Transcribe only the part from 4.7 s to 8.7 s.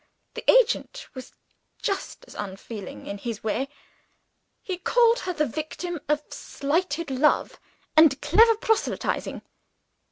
called her the victim of slighted love and clever